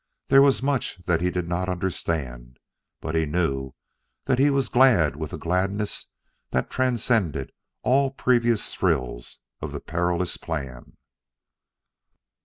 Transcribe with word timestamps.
There 0.29 0.41
was 0.41 0.63
much 0.63 0.97
that 1.05 1.21
he 1.21 1.29
did 1.29 1.47
not 1.47 1.69
understand, 1.69 2.57
but 3.01 3.13
he 3.13 3.27
knew 3.27 3.75
that 4.25 4.39
he 4.39 4.49
was 4.49 4.67
glad 4.67 5.15
with 5.15 5.31
a 5.31 5.37
gladness 5.37 6.07
that 6.49 6.71
transcended 6.71 7.51
all 7.83 8.09
previous 8.09 8.73
thrills 8.73 9.41
of 9.61 9.71
the 9.71 9.79
perilous 9.79 10.37
plan. 10.37 10.97